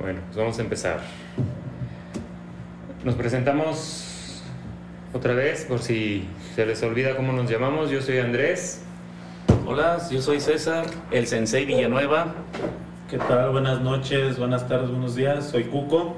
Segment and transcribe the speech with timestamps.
[0.00, 1.00] Bueno, pues vamos a empezar.
[3.04, 4.42] Nos presentamos
[5.12, 7.90] otra vez por si se les olvida cómo nos llamamos.
[7.90, 8.82] Yo soy Andrés.
[9.66, 12.34] Hola, yo soy César, el Sensei Villanueva.
[13.08, 13.50] ¿Qué tal?
[13.50, 15.48] Buenas noches, buenas tardes, buenos días.
[15.48, 16.16] Soy Cuco.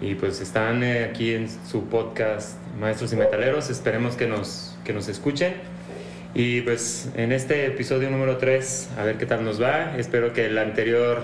[0.00, 3.70] Y pues están eh, aquí en su podcast Maestros y Metaleros.
[3.70, 5.54] Esperemos que nos, que nos escuchen.
[6.34, 9.96] Y pues en este episodio número 3, a ver qué tal nos va.
[9.96, 11.22] Espero que el anterior,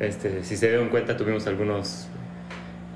[0.00, 2.08] este, si se dieron cuenta, tuvimos algunos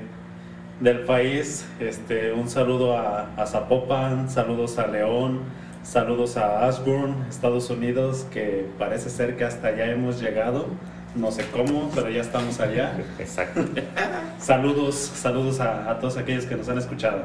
[0.78, 1.66] del país.
[1.80, 5.40] Este, un saludo a, a Zapopan, saludos a León,
[5.82, 10.66] saludos a Ashburn, Estados Unidos, que parece ser que hasta allá hemos llegado.
[11.14, 12.96] No sé cómo, pero ya estamos allá.
[13.18, 13.62] Exacto.
[14.38, 17.22] Saludos, saludos a, a todos aquellos que nos han escuchado.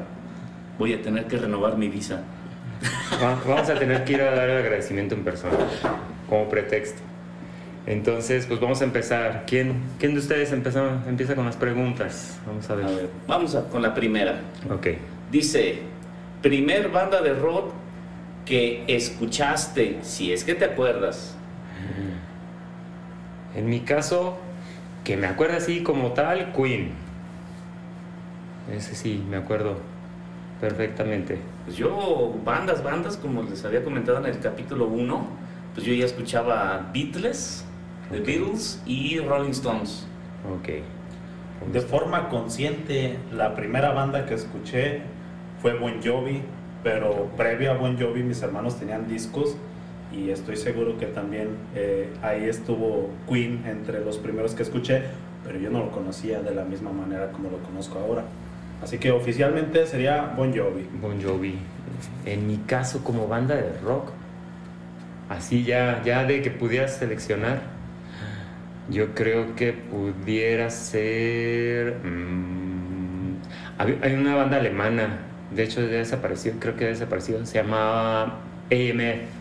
[0.77, 2.21] Voy a tener que renovar mi visa.
[3.23, 5.55] Va- Vamos a tener que ir a dar el agradecimiento en persona,
[6.29, 7.01] como pretexto.
[7.85, 9.43] Entonces, pues vamos a empezar.
[9.47, 12.37] ¿Quién, quién de ustedes empieza, empieza con las preguntas?
[12.45, 12.85] Vamos a ver.
[12.85, 14.39] A ver, vamos a- con la primera.
[14.69, 14.87] Ok.
[15.31, 15.79] Dice,
[16.41, 17.71] primer banda de rock
[18.45, 21.35] que escuchaste, si es que te acuerdas.
[23.55, 24.37] En mi caso,
[25.03, 26.91] que me acuerdo así como tal, Queen.
[28.75, 29.77] Ese sí, me acuerdo
[30.59, 31.39] perfectamente.
[31.65, 35.27] Pues yo, bandas, bandas, como les había comentado en el capítulo 1,
[35.73, 37.65] pues yo ya escuchaba Beatles,
[38.11, 38.19] The.
[38.21, 40.07] Beatles y Rolling Stones.
[40.55, 40.69] Ok.
[41.71, 45.01] De forma consciente, la primera banda que escuché
[45.61, 46.41] fue Bon Jovi,
[46.83, 49.57] pero previo a Bon Jovi mis hermanos tenían discos
[50.11, 55.03] y estoy seguro que también eh, ahí estuvo Queen entre los primeros que escuché,
[55.43, 58.23] pero yo no lo conocía de la misma manera como lo conozco ahora.
[58.81, 60.87] Así que oficialmente sería Bon Jovi.
[61.01, 61.57] Bon Jovi.
[62.25, 64.11] En mi caso, como banda de rock,
[65.29, 67.61] así ya, ya de que pudieras seleccionar,
[68.89, 71.97] yo creo que pudiera ser.
[72.03, 73.37] mm,
[73.77, 75.19] hay una banda alemana,
[75.53, 78.39] de hecho ya desapareció, creo que ya desapareció, se llamaba
[78.71, 79.37] AMF.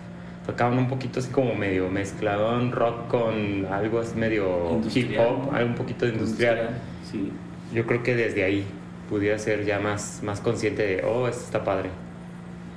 [0.47, 5.55] Tocaban un poquito así como medio mezclaban rock con algo así medio Industrial, hip hop,
[5.55, 6.71] algo un poquito industrial.
[7.11, 7.33] Sí.
[7.75, 8.65] Yo creo que desde ahí
[9.09, 11.91] pudiera ser ya más, más consciente de, oh, esto está padre.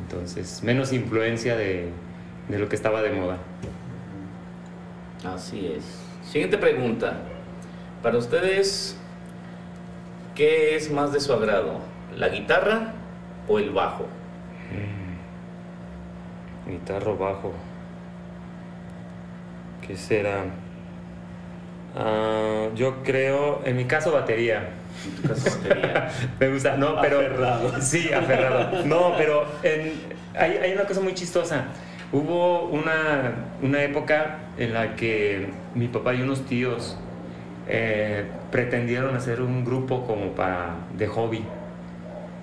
[0.02, 1.90] Entonces, menos influencia de,
[2.48, 3.38] de lo que estaba de moda.
[5.24, 5.84] Así es.
[6.24, 7.18] Siguiente pregunta.
[8.02, 8.98] Para ustedes,
[10.36, 11.80] ¿qué es más de su agrado?
[12.16, 12.94] ¿La guitarra
[13.48, 14.06] o el bajo?
[16.68, 17.54] Guitarra o bajo.
[19.86, 20.46] ¿Qué será?
[21.96, 24.70] Ah, yo creo, en mi caso, batería.
[25.06, 26.10] En tu caso sería.
[26.40, 27.20] Me gusta, no, pero.
[27.20, 27.82] Aferrado.
[27.82, 28.86] Sí, aferrado.
[28.86, 29.94] No, pero en-
[30.38, 31.66] hay, hay una cosa muy chistosa.
[32.12, 36.98] Hubo una, una época en la que mi papá y unos tíos
[37.68, 41.44] eh, pretendieron hacer un grupo como para de hobby.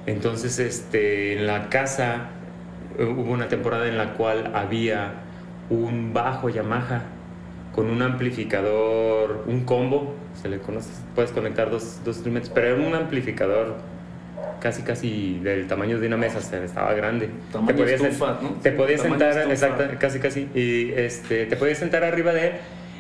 [0.06, 2.28] Entonces, este, en la casa
[2.98, 5.14] eh, hubo una temporada en la cual había
[5.68, 7.02] un bajo Yamaha
[7.76, 12.76] con un amplificador, un combo, se le conoce, puedes conectar dos, dos instrumentos, pero era
[12.88, 13.76] un amplificador
[14.60, 17.28] casi casi del tamaño de una mesa, estaba grande.
[17.52, 18.48] Tamaño podías, estufa, ¿no?
[18.62, 22.52] te podías sentar, exacta- casi casi, y este, te podías sentar arriba de él.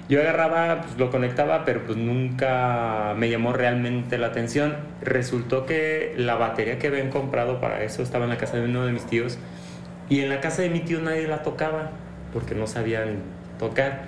[0.08, 4.76] Yo agarraba, pues lo conectaba, pero pues nunca me llamó realmente la atención.
[5.02, 8.86] Resultó que la batería que habían comprado para eso estaba en la casa de uno
[8.86, 9.36] de mis tíos
[10.08, 11.90] y en la casa de mi tío nadie la tocaba
[12.32, 13.16] porque no sabían
[13.58, 14.02] tocar.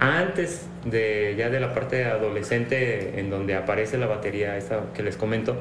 [0.00, 5.16] Antes de ya de la parte adolescente en donde aparece la batería esta que les
[5.16, 5.56] comento,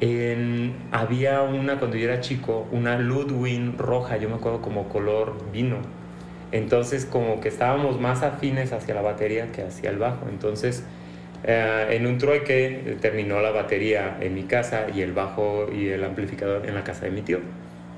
[0.00, 5.34] en- había una cuando yo era chico, una Ludwig roja, yo me acuerdo como color
[5.52, 5.76] vino.
[6.52, 10.26] Entonces como que estábamos más afines hacia la batería que hacia el bajo.
[10.28, 10.84] Entonces
[11.44, 16.02] eh, en un trueque terminó la batería en mi casa y el bajo y el
[16.04, 17.38] amplificador en la casa de mi tío.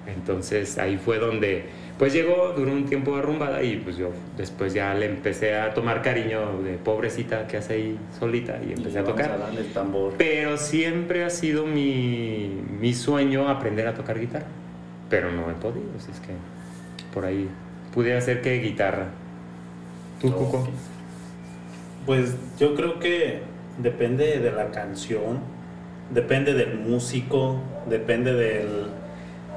[0.07, 1.65] Entonces ahí fue donde
[1.99, 6.01] pues llegó, duró un tiempo arrumbada y pues yo después ya le empecé a tomar
[6.01, 9.37] cariño de pobrecita que hace ahí solita y empecé a tocar.
[9.37, 10.15] darle el tambor.
[10.17, 14.47] Pero siempre ha sido mi, mi sueño aprender a tocar guitarra.
[15.11, 16.35] Pero no he podido, así es que
[17.13, 17.49] por ahí
[17.93, 19.07] pude hacer que guitarra.
[20.21, 20.59] ¿Tú, Cuco?
[20.59, 20.69] Ok.
[22.07, 23.41] Pues yo creo que
[23.79, 25.41] depende de la canción,
[26.15, 28.87] depende del músico, depende del,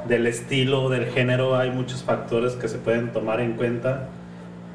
[0.08, 1.56] del estilo, del género.
[1.56, 4.10] Hay muchos factores que se pueden tomar en cuenta.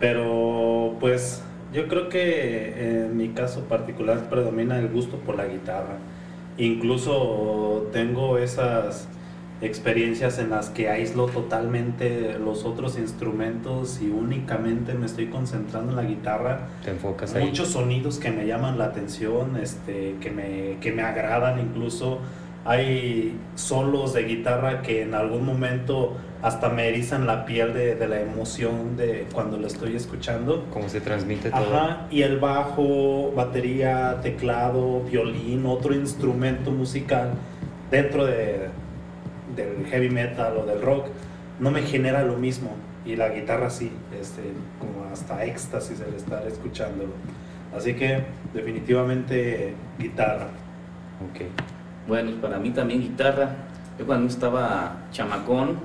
[0.01, 1.43] Pero pues
[1.73, 5.97] yo creo que en mi caso particular predomina el gusto por la guitarra.
[6.59, 9.09] Incluso tengo esas
[9.63, 15.97] experiencias en las que aíslo totalmente los otros instrumentos y únicamente me estoy concentrando en
[15.97, 17.47] la guitarra ¿Te enfocas ahí?
[17.47, 22.19] muchos sonidos que me llaman la atención, este, que, me, que me agradan incluso.
[22.67, 28.09] Hay solos de guitarra que en algún momento hasta me erizan la piel de, de
[28.09, 30.67] la emoción de cuando lo estoy escuchando.
[30.73, 31.61] ¿Cómo se transmite todo?
[31.61, 37.31] Ajá, y el bajo, batería, teclado, violín, otro instrumento musical
[37.91, 38.69] dentro de,
[39.55, 41.07] del heavy metal o del rock
[41.61, 42.71] no me genera lo mismo.
[43.05, 44.43] Y la guitarra sí, este,
[44.81, 47.13] como hasta éxtasis el estar escuchándolo.
[47.77, 50.49] Así que definitivamente guitarra.
[51.31, 51.43] Ok.
[52.07, 53.51] Bueno, para mí también guitarra.
[53.99, 55.79] Yo cuando estaba chamacón,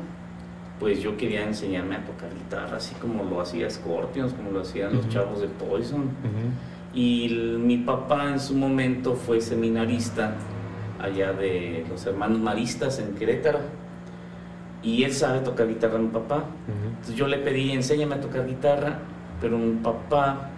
[0.80, 4.94] pues yo quería enseñarme a tocar guitarra, así como lo hacía Scorpions, como lo hacían
[4.96, 6.10] los chavos de Poison.
[6.94, 10.34] Y el- mi papá en su momento fue seminarista
[11.02, 13.60] allá de los hermanos maristas en Querétaro.
[14.84, 16.44] Y él sabe tocar guitarra, mi papá.
[16.90, 18.98] Entonces yo le pedí, enséñame a tocar guitarra,
[19.40, 20.50] pero mi papá,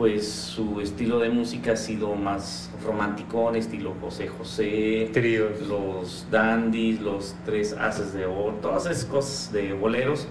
[0.00, 5.60] pues su estilo de música ha sido más romántico, estilo José José, Tríos.
[5.68, 10.26] los dandies, los tres haces de oro, todas esas cosas de boleros.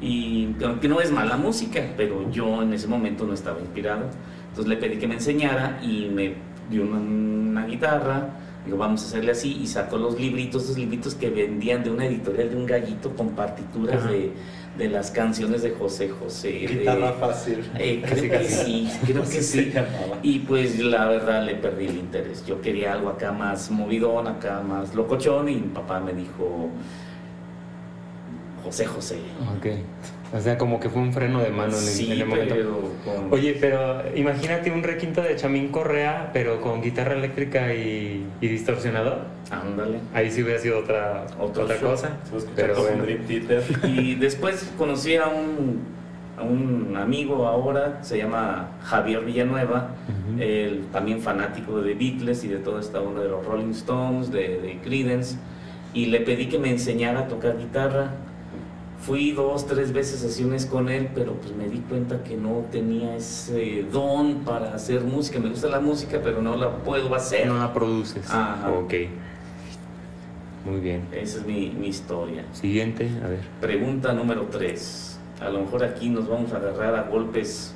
[0.00, 4.06] Y aunque no es mala música, pero yo en ese momento no estaba inspirado.
[4.48, 6.36] Entonces le pedí que me enseñara y me
[6.70, 8.30] dio una, una guitarra.
[8.64, 12.06] Digo, vamos a hacerle así y sacó los libritos, esos libritos que vendían de una
[12.06, 14.12] editorial de un gallito con partituras Ajá.
[14.12, 14.32] de,
[14.76, 16.50] de las canciones de José José.
[16.52, 17.68] de- Guitarra fácil.
[17.78, 19.72] eh, creo que sí, creo que sí.
[20.22, 22.44] Y pues la verdad le perdí el interés.
[22.46, 26.68] Yo quería algo acá más movidón, acá más locochón y mi papá me dijo,
[28.64, 29.18] José José.
[29.56, 29.66] Ok.
[30.30, 32.54] O sea, como que fue un freno de mano en el, sí, en el momento.
[32.54, 38.26] pero con- Oye, pero imagínate un requinto de Chamín Correa, pero con guitarra eléctrica y,
[38.40, 39.20] y distorsionador.
[39.50, 40.00] ándale.
[40.12, 41.90] Ahí sí hubiera sido otra, Otro otra show.
[41.92, 42.10] cosa.
[42.54, 43.04] Pero bueno.
[43.04, 43.62] Dream Theater.
[43.84, 45.80] Y después conocí a un,
[46.36, 49.92] a un amigo ahora, se llama Javier Villanueva,
[50.38, 54.60] él también fanático de Beatles y de toda esta onda de los Rolling Stones, de,
[54.60, 55.36] de Creedence,
[55.94, 58.10] y le pedí que me enseñara a tocar guitarra.
[59.00, 62.64] Fui dos, tres veces a sesiones con él, pero pues me di cuenta que no
[62.70, 65.38] tenía ese don para hacer música.
[65.38, 67.46] Me gusta la música, pero no la puedo hacer.
[67.46, 68.28] No la produces.
[68.28, 68.70] Ajá.
[68.70, 68.94] Ok.
[70.64, 71.06] Muy bien.
[71.12, 72.44] Esa es mi, mi historia.
[72.52, 73.40] Siguiente, a ver.
[73.60, 75.20] Pregunta número 3.
[75.40, 77.72] A lo mejor aquí nos vamos a agarrar a golpes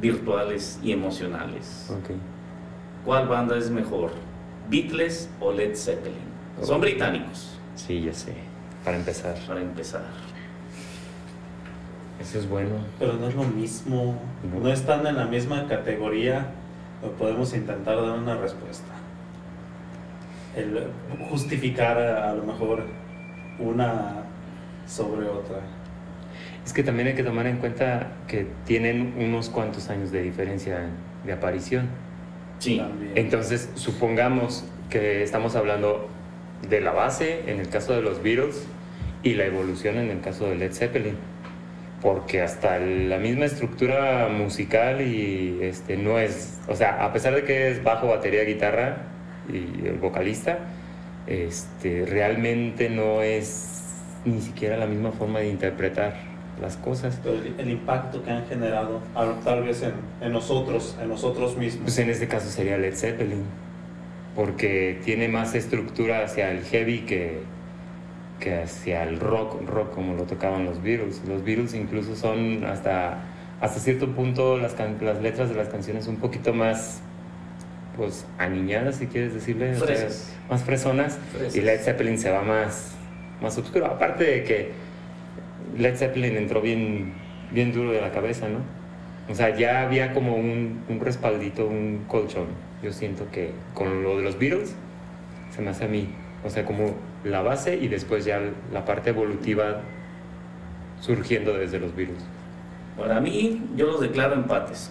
[0.00, 1.88] virtuales y emocionales.
[1.90, 2.10] Ok.
[3.04, 4.12] ¿Cuál banda es mejor?
[4.68, 6.30] ¿Beatles o Led Zeppelin?
[6.62, 8.34] Son británicos, Sí, ya sé.
[8.84, 9.34] Para empezar.
[9.46, 10.02] para empezar.
[12.20, 12.70] Eso es bueno.
[12.98, 14.18] Pero no es lo mismo.
[14.62, 16.46] No están en la misma categoría.
[17.00, 18.92] pero Podemos intentar dar una respuesta.
[20.56, 20.88] El
[21.30, 22.84] justificar a, a lo mejor
[23.58, 24.24] una
[24.86, 25.60] sobre otra.
[26.64, 30.88] Es que también hay que tomar en cuenta que tienen unos cuantos años de diferencia
[31.24, 31.88] de aparición.
[32.58, 33.12] Sí, También.
[33.14, 36.08] Entonces, supongamos que estamos hablando
[36.68, 38.66] de la base en el caso de los Beatles
[39.22, 41.16] y la evolución en el caso de Led Zeppelin.
[42.02, 47.44] Porque hasta la misma estructura musical y este no es, o sea, a pesar de
[47.44, 49.02] que es bajo, batería, guitarra
[49.48, 50.58] y el vocalista,
[51.26, 53.80] este realmente no es
[54.24, 56.14] ni siquiera la misma forma de interpretar
[56.60, 57.18] las cosas.
[57.22, 59.00] Pero el, el impacto que han generado,
[59.44, 61.84] tal vez en, en nosotros, en nosotros mismos.
[61.84, 63.44] Pues en este caso sería Led Zeppelin,
[64.34, 67.40] porque tiene más estructura hacia el heavy que,
[68.38, 71.22] que hacia el rock, rock como lo tocaban los Beatles.
[71.26, 73.22] Los Beatles incluso son hasta,
[73.60, 77.02] hasta cierto punto las, las letras de las canciones un poquito más
[77.96, 80.34] pues aniñadas, si quieres decirle, o sea, Fresas.
[80.48, 81.18] más fresonas,
[81.52, 82.94] y Led Zeppelin se va más,
[83.42, 83.86] más oscuro.
[83.86, 84.70] Aparte de que
[85.76, 87.12] Led Zeppelin entró bien,
[87.50, 88.60] bien duro de la cabeza, ¿no?
[89.30, 92.46] O sea, ya había como un, un respaldito, un colchón.
[92.82, 94.74] Yo siento que con lo de los Beatles
[95.54, 96.08] se me hace a mí.
[96.44, 96.94] O sea, como
[97.24, 98.40] la base y después ya
[98.72, 99.82] la parte evolutiva
[101.00, 102.22] surgiendo desde los Beatles.
[102.96, 104.90] Para mí, yo los declaro empates.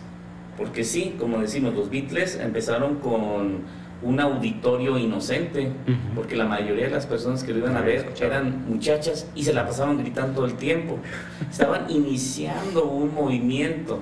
[0.58, 3.64] Porque sí, como decimos, los Beatles empezaron con
[4.02, 5.72] un auditorio inocente,
[6.16, 9.54] porque la mayoría de las personas que lo iban a ver eran muchachas y se
[9.54, 10.98] la pasaban gritando todo el tiempo.
[11.52, 14.00] Estaban iniciando un movimiento.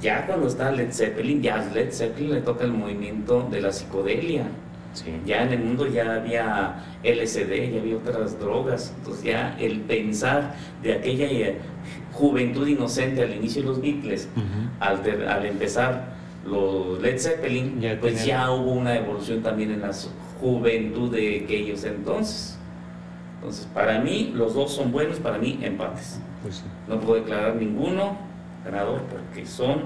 [0.00, 4.44] Ya cuando está Led Zeppelin, ya Led Zeppelin le toca el movimiento de la psicodelia.
[4.92, 5.12] Sí.
[5.24, 8.94] Ya en el mundo ya había LSD, ya había otras drogas.
[8.98, 11.58] Entonces ya el pensar de aquella eh,
[12.12, 14.28] juventud inocente al inicio de los Beatles,
[14.80, 19.90] al, al empezar los Led Zeppelin, Ya pues ya hubo una evolución también en la
[20.40, 22.58] juventud de aquellos entonces.
[23.36, 26.20] Entonces, para mí, los dos son buenos, para mí, empates.
[26.42, 26.64] Pues sí.
[26.88, 28.18] No puedo declarar ninguno
[28.64, 29.84] ganador porque son,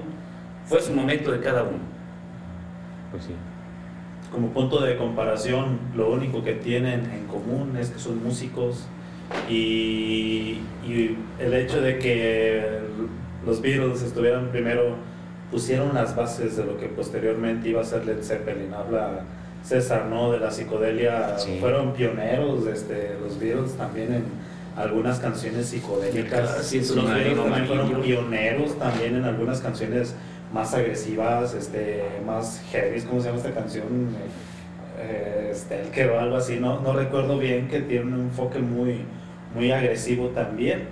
[0.65, 1.79] fue su momento de cada uno.
[3.11, 3.33] Pues sí.
[4.31, 8.87] Como punto de comparación, lo único que tienen en común es que son músicos
[9.49, 12.79] y, y el hecho de que
[13.45, 14.97] los Beatles estuvieran primero,
[15.55, 18.73] pusieron las bases de lo que posteriormente iba a ser Led Zeppelin.
[18.73, 19.21] Habla
[19.63, 20.29] César, ¿no?
[20.33, 21.59] De la psicodelia, Sí.
[21.61, 24.23] fueron pioneros, este, los Beatles también en
[24.75, 26.61] algunas canciones psicodélicas.
[26.61, 30.13] Sí, los Beatles también fueron pioneros también en algunas canciones
[30.53, 33.85] más agresivas, este, más heavy, ¿cómo se llama esta canción?
[34.99, 39.05] Eh, Stelker o algo así, no, no recuerdo bien, que tiene un enfoque muy,
[39.55, 40.89] muy agresivo también.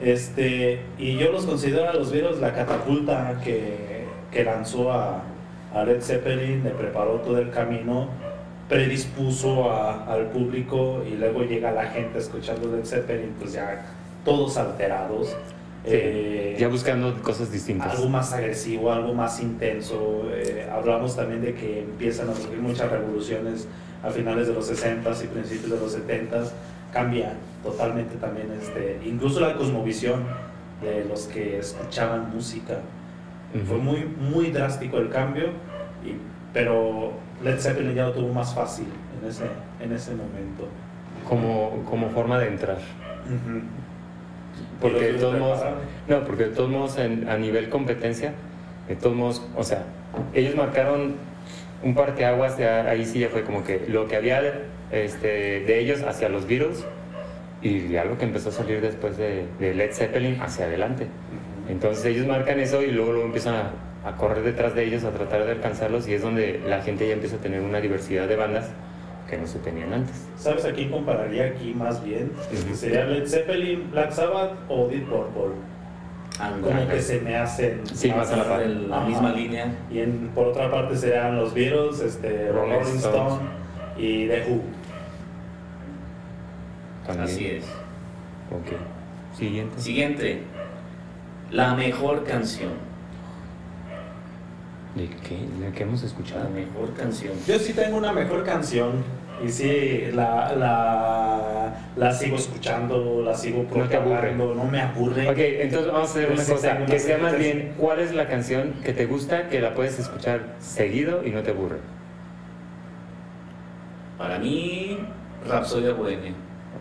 [0.00, 5.22] Este, y yo los considero a los Beatles la catapulta que, que lanzó a,
[5.74, 8.08] a Led Zeppelin, le preparó todo el camino,
[8.68, 13.86] predispuso a- al público y luego llega la gente escuchando Led Zeppelin, pues ya
[14.24, 15.28] todos alterados.
[15.28, 17.94] Sí, Eh, ya buscando cosas distintas.
[17.94, 20.24] algo más agresivo, algo más intenso.
[20.34, 23.68] Eh, hablamos también de que empiezan a surgir muchas revoluciones
[24.02, 26.50] a finales de los 60s y principios de los 70s.
[26.92, 30.24] Cambia totalmente también, este, incluso la cosmovisión
[30.82, 32.78] de los que escuchaban música.
[33.54, 33.64] Ujú.
[33.66, 35.46] Fue muy, muy drástico el cambio,
[36.04, 36.16] y-
[36.52, 37.12] pero
[37.42, 38.86] Led Zeppelin ya lo tuvo más fácil
[39.20, 39.44] en ese,
[39.80, 40.68] en ese momento.
[41.28, 42.76] como, como forma de entrar.
[42.76, 43.60] Ujú.
[44.80, 45.60] Porque Y de todos modos,
[46.06, 48.32] no, porque de todos modos en- a nivel competencia,
[48.86, 49.82] de todos modos, o sea,
[50.34, 51.16] ellos marcaron
[51.82, 54.40] un parteaguas, ya, ahí sí ya fue como que lo que había
[54.92, 56.84] este, de ellos hacia los Beatles
[57.62, 61.06] y ya lo que empezó a salir después de, de Led Zeppelin hacia adelante.
[61.68, 65.10] Entonces ellos marcan eso y luego, luego empiezan a, a correr detrás de ellos, a
[65.10, 68.36] tratar de alcanzarlos y es donde la gente ya empieza a tener una diversidad de
[68.36, 68.70] bandas
[69.28, 70.14] que no se tenían antes.
[70.36, 72.30] ¿Sabes a quién compararía aquí más bien?
[72.74, 75.56] ¿Sería Led Zeppelin, Black Sabbath o Deep Purple?
[76.62, 76.88] Como Ajá.
[76.92, 78.60] que se me hacen Sí, más a la par.
[78.60, 79.74] de la misma línea.
[79.90, 83.32] Y en- por otra parte serían los Beatles, este, Rolling Rolling, Stones.
[83.32, 83.40] Stone
[83.98, 84.60] y The Who.
[87.06, 87.28] También.
[87.28, 87.64] Así es.
[88.50, 89.36] Ok.
[89.36, 89.78] Siguiente.
[89.80, 90.42] Siguiente.
[91.50, 92.72] La mejor canción.
[94.94, 95.36] ¿De qué?
[95.64, 96.48] ¿De qué hemos La escuchado?
[96.50, 97.34] mejor canción.
[97.46, 99.04] Yo sí tengo una mejor canción
[99.44, 105.28] y sí, la, la, la sigo escuchando, la sigo No propagando, no me aburre.
[105.28, 108.72] Ok, entonces vamos a hacer una cosa, que sea más bien, ¿cuál es la canción
[108.82, 111.76] que te gusta, que la puedes escuchar seguido y no te aburre?
[114.16, 114.98] Para mí,
[115.46, 116.32] Rapsodia Bohemia.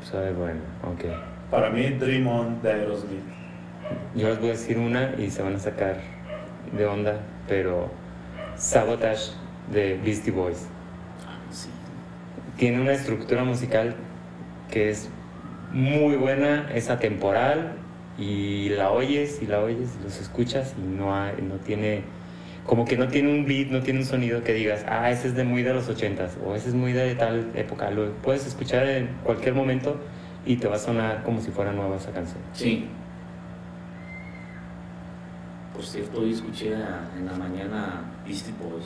[0.04, 1.06] Sea, bueno, ok.
[1.52, 3.24] Para mí, Dream On de Aerosmith.
[4.16, 5.98] Yo les voy a decir una y se van a sacar
[6.76, 7.90] de onda, pero
[8.56, 9.32] Sabotage
[9.72, 10.68] de Beastie Boys.
[11.52, 11.70] Sí.
[12.58, 13.96] Tiene una estructura musical
[14.72, 15.10] que es
[15.72, 17.74] muy buena, es atemporal
[18.18, 22.04] y la oyes y la oyes y los escuchas y no, hay- no tiene,
[22.66, 25.36] como que no tiene un beat, no tiene un sonido que digas, ah, ese es
[25.36, 27.92] de muy de los ochentas o ese es muy de tal época.
[27.92, 29.98] Lo puedes escuchar en cualquier momento
[30.46, 32.40] y te va a sonar como si fuera nueva esa canción.
[32.54, 32.88] Sí.
[35.74, 38.86] Por cierto, hoy escuché a- en la mañana Beastie Boys.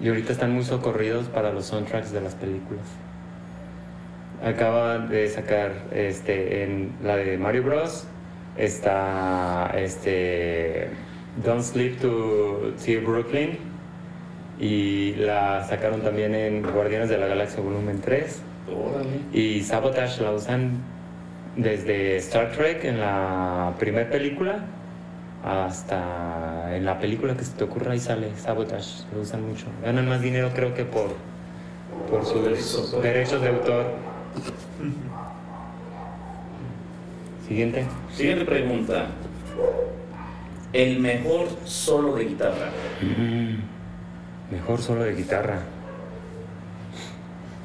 [0.00, 2.84] Y ahorita están muy socorridos para los soundtracks de las películas.
[4.44, 8.06] Acaba de sacar este, en la de Mario Bros.
[8.58, 10.88] Está este,
[11.44, 13.58] Don't Sleep to See Brooklyn.
[14.58, 18.40] Y la sacaron también en Guardianes de la Galaxia Volumen 3.
[18.74, 19.20] Órale.
[19.32, 20.82] Y Sabotage la usan
[21.56, 24.64] desde Star Trek en la primera película
[25.44, 29.04] hasta en la película que se te ocurra ahí sale Sabotage.
[29.14, 29.66] Lo usan mucho.
[29.84, 31.14] Ganan más dinero creo que por,
[32.10, 32.44] por sus
[33.02, 33.86] derechos de autor.
[37.46, 37.86] Siguiente.
[38.12, 39.06] Siguiente pregunta.
[40.76, 42.68] El mejor solo de guitarra.
[43.00, 45.60] Mm, mejor solo de guitarra.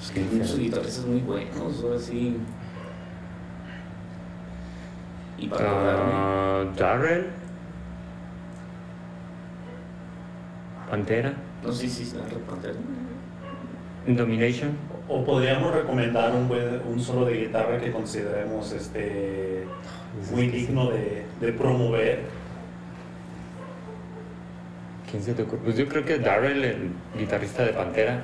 [0.02, 2.38] Es que muchos guitarristas muy buenos, ahora sí.
[5.38, 7.26] Y para acordarme, Ah, Darrell.
[10.90, 11.34] Pantera.
[11.64, 12.80] no sé si está repartiendo.
[14.08, 14.72] Domination.
[15.10, 19.66] O podríamos recomendar un, buen- un solo de guitarra que consideremos este
[20.32, 22.41] muy digno de, de promover.
[25.12, 25.60] ¿Quién se te ocurre?
[25.66, 26.90] Pues yo creo que Darrell, el
[27.20, 28.22] guitarrista de Pantera,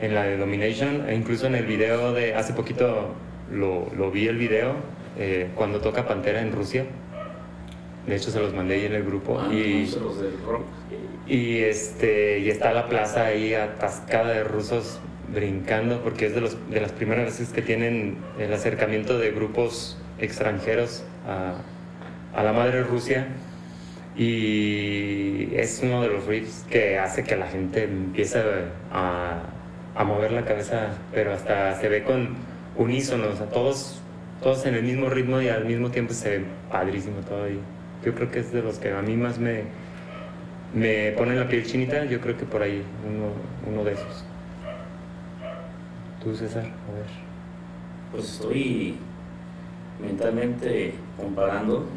[0.00, 3.12] en la de Domination, e incluso en el video de hace poquito
[3.52, 4.74] lo, lo vi el video
[5.18, 6.84] eh, cuando toca Pantera en Rusia.
[8.06, 10.32] De hecho se los mandé ahí en el grupo Ah, y, no sé, los del
[11.26, 14.98] y este y está la plaza ahí atascada de rusos
[15.32, 19.98] brincando porque es de, los, de las primeras veces que tienen el acercamiento de grupos
[20.18, 21.60] extranjeros a,
[22.36, 23.28] a la madre Rusia
[24.20, 28.38] y es uno de los riffs que hace que la gente empiece
[28.92, 29.40] a,
[30.04, 32.36] mover la cabeza, pero hasta se ve con
[32.76, 34.02] unísono, o sea, todos,
[34.42, 37.58] todos en el mismo ritmo y al mismo tiempo se ve padrísimo todo ahí.
[38.04, 39.62] Yo creo que es de los que a mí más me,
[40.74, 44.26] me pone la piel chinita, yo creo que por ahí uno, uno de esos.
[46.22, 47.06] Tú, César, a ver.
[48.12, 48.96] Pues estoy
[49.98, 51.88] mentalmente comparando.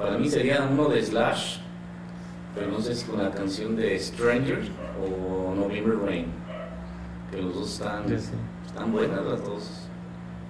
[0.00, 1.58] Para mí sería uno de Slash,
[2.54, 4.60] pero no sé si con la canción de Stranger
[4.98, 6.26] o November Rain.
[7.30, 8.30] Que los dos están, sí.
[8.66, 9.88] están buenas las dos,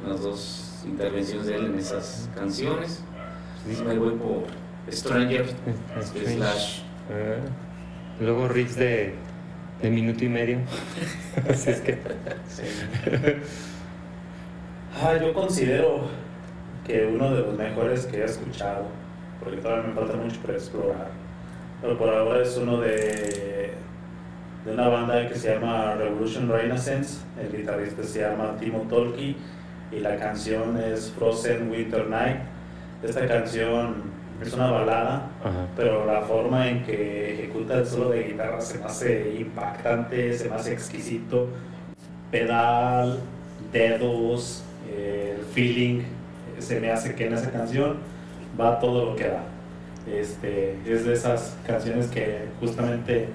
[0.07, 3.03] las dos intervenciones de él en esas canciones.
[3.67, 3.83] Sí.
[3.83, 4.45] Me voy por
[4.91, 5.47] Stranger
[6.01, 6.83] Slash.
[7.11, 7.45] Ah,
[8.21, 9.15] luego riffs de,
[9.83, 10.59] de minuto y medio.
[11.51, 11.99] Así es que.
[15.03, 16.09] Ah, yo considero
[16.87, 18.87] que uno de los mejores que he escuchado,
[19.43, 21.09] porque todavía me falta mucho por explorar,
[21.81, 23.73] pero por ahora es uno de,
[24.65, 29.37] de una banda que se llama Revolution Renaissance, el guitarrista se llama Timo Tolki
[29.93, 32.39] y la canción es Frozen Winter Night.
[33.03, 34.03] Esta canción
[34.43, 35.67] es una balada, Ajá.
[35.77, 40.49] pero la forma en que ejecuta el solo de guitarra se me hace impactante, se
[40.49, 41.49] me hace exquisito.
[42.31, 43.19] Pedal,
[43.73, 46.03] dedos, eh, el feeling,
[46.59, 47.97] se me hace que en esa canción
[48.61, 49.43] va todo lo que da.
[50.07, 53.29] Este, es de esas canciones que justamente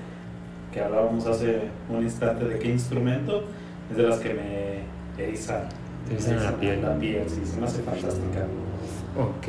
[0.74, 3.46] que hablábamos hace un instante de qué instrumento,
[3.90, 5.62] es de las que me erizan,
[6.12, 6.82] erizan la piel.
[6.82, 8.46] la piel, sí, se me hace fantástica.
[9.18, 9.48] Ok.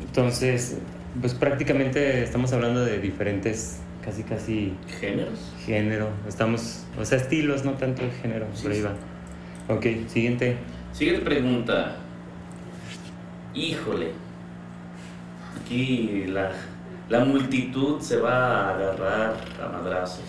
[0.00, 0.78] Entonces,
[1.20, 5.52] pues prácticamente estamos hablando de diferentes, casi casi ¿Géneros?
[5.66, 6.08] género.
[6.26, 8.46] Estamos, o sea, estilos, no tanto el género.
[8.54, 8.94] Sí, va.
[9.74, 10.56] Ok, siguiente.
[10.92, 11.96] Siguiente pregunta.
[13.54, 14.12] Híjole.
[15.60, 16.50] Aquí la,
[17.08, 20.24] la multitud se va a agarrar a madrazos.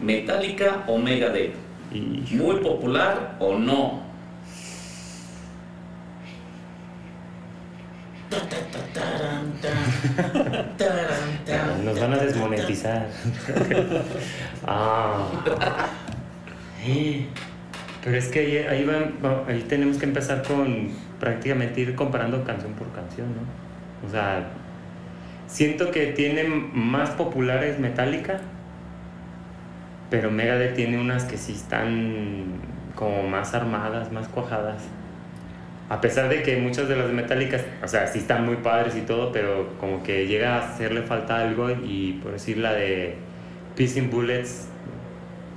[0.00, 1.54] ¿Metallica o Megadeth?
[2.30, 4.06] ¿Muy popular o no?
[11.84, 13.06] nos van a desmonetizar.
[14.66, 15.28] ah.
[18.06, 18.86] Pero es que ahí,
[19.48, 24.06] ahí, tenemos que empezar con prácticamente ir comparando canción por canción, ¿no?
[24.06, 24.46] O sea,
[25.48, 28.38] siento que tiene más populares Metallica,
[30.08, 32.60] pero Megadeth tiene unas que sí están
[32.94, 34.84] como más armadas, más cuajadas.
[35.88, 39.00] A pesar de que muchas de las metálicas, o sea, sí están muy padres y
[39.00, 43.16] todo, pero como que llega a hacerle falta algo y por decir la de
[43.74, 44.68] Pissing Bullets,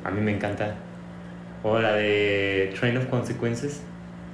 [0.04, 0.89] a mí me encanta.
[1.64, 3.82] O la de Train of Consequences,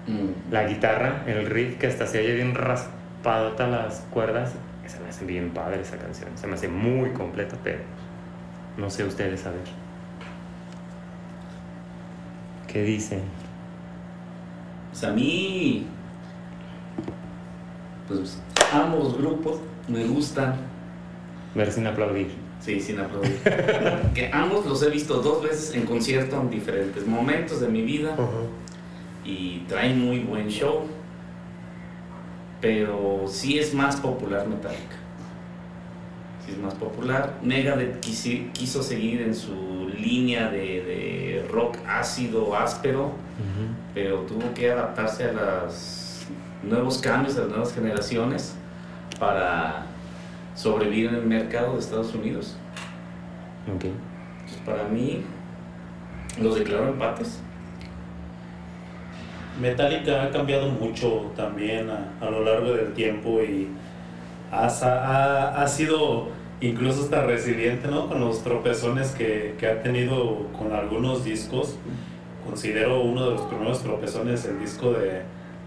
[0.07, 4.53] Mm, la guitarra, el riff que hasta se oye bien raspadota las cuerdas,
[4.85, 7.79] se me hace bien padre esa canción, se me hace muy completa, pero
[8.77, 9.63] no sé ustedes a ver.
[12.67, 13.21] ¿Qué dicen?
[14.91, 15.87] Pues a mí,
[18.07, 18.39] pues
[18.71, 20.55] ambos grupos me gustan.
[21.55, 22.44] Ver sin aplaudir.
[22.61, 23.39] Sí, sin aplaudir.
[24.15, 28.15] que ambos los he visto dos veces en concierto en diferentes momentos de mi vida
[29.23, 30.87] y traen muy buen show.
[32.61, 34.95] Pero sí es más popular Metallica.
[36.45, 37.35] Sí es más popular.
[37.43, 43.11] Megadeth quisi- quiso seguir en su línea de, de rock ácido, áspero,
[43.93, 46.21] pero tuvo que adaptarse a los
[46.63, 48.55] nuevos cambios, a las nuevas generaciones
[49.19, 49.85] para
[50.55, 52.55] sobrevivir en el mercado de Estados Unidos.
[53.73, 53.85] Ok.
[53.85, 55.21] Entonces, para mí,
[56.41, 57.41] los declaro empates.
[59.59, 63.69] Metallica ha cambiado mucho también a, a lo largo del tiempo y
[64.51, 66.27] ha, ha, ha, sido
[66.59, 68.07] incluso hasta resiliente ¿no?
[68.07, 71.77] con los tropezones que, que, ha tenido con algunos discos.
[72.45, 75.21] Considero uno de los primeros tropezones el disco de,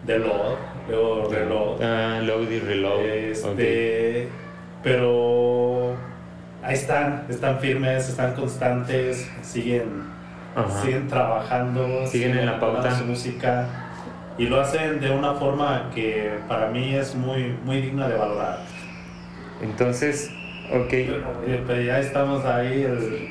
[0.07, 1.83] de Load, Reload.
[1.83, 3.01] Ah, Load y Reload.
[3.05, 4.29] Este,
[4.88, 5.94] Pero
[6.62, 10.18] ahí están, están firmes, están constantes, siguen
[10.83, 13.66] siguen trabajando, siguen, en la pauta su música
[14.37, 18.59] y lo hacen de una forma que para mí es muy, muy digna de valorar.
[19.61, 20.31] Entonces,
[20.72, 20.90] ok.
[21.66, 22.83] Pero, ya estamos ahí.
[22.83, 23.29] El...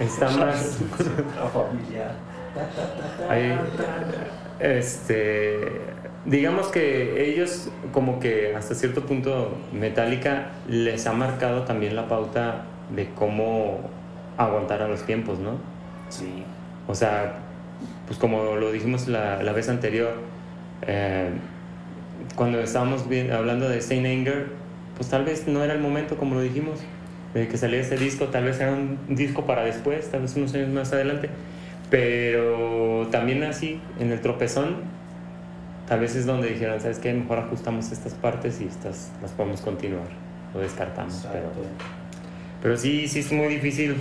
[0.00, 0.78] Está más.
[1.52, 2.12] familiar.
[3.28, 3.56] Ahí,
[4.58, 5.80] este,
[6.26, 12.64] digamos que ellos, como que hasta cierto punto, Metallica les ha marcado también la pauta
[12.94, 13.90] de cómo
[14.36, 15.52] aguantar a los tiempos, ¿no?
[16.08, 16.44] Sí.
[16.88, 17.38] O sea,
[18.06, 20.14] pues como lo dijimos la, la vez anterior,
[20.86, 21.30] eh,
[22.34, 24.48] cuando estábamos hablando de Saint Anger,
[24.96, 26.80] pues tal vez no era el momento, como lo dijimos,
[27.34, 30.54] de que saliera ese disco, tal vez era un disco para después, tal vez unos
[30.54, 31.28] años más adelante,
[31.90, 34.95] pero también así, en el tropezón,
[35.86, 37.12] tal vez es donde dijeron, ¿sabes qué?
[37.12, 40.08] Mejor ajustamos estas partes y estas las podemos continuar,
[40.54, 41.26] o descartamos.
[41.32, 41.48] Pero,
[42.62, 43.96] pero sí, sí es muy difícil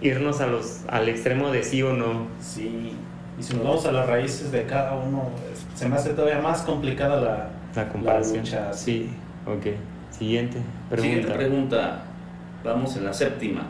[0.00, 2.26] irnos a los, al extremo de sí o no.
[2.40, 2.96] Sí,
[3.38, 5.30] y si nos vamos a las raíces de cada uno,
[5.74, 8.44] se me hace todavía más complicada la, la comparación.
[8.72, 9.10] sí,
[9.46, 9.66] ok.
[10.10, 11.02] Siguiente pregunta.
[11.02, 12.02] Siguiente pregunta.
[12.64, 13.62] Vamos en la séptima.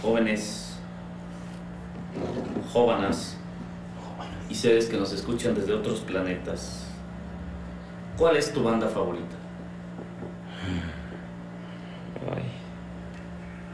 [0.00, 0.78] Jóvenes,
[2.72, 3.36] jóvenes
[4.54, 6.86] y seres que nos escuchan desde otros planetas.
[8.16, 9.34] ¿Cuál es tu banda favorita?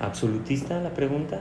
[0.00, 1.40] ¿Absolutista la pregunta?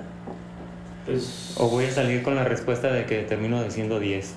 [1.05, 1.53] Pues...
[1.57, 4.35] ¿O voy a salir con la respuesta de que termino diciendo 10?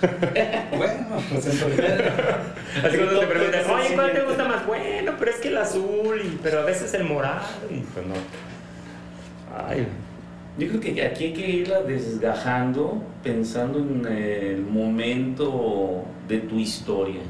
[0.76, 1.84] bueno, pues entonces.
[2.84, 4.64] Así cuando te preguntas, oye, ¿cuál te gusta más?
[4.64, 8.14] Bueno, pero es que el azul, y, pero a veces el morado, y pues no.
[9.68, 9.88] Ay.
[10.60, 17.22] Yo creo que aquí hay que irla desgajando pensando en el momento de tu historia.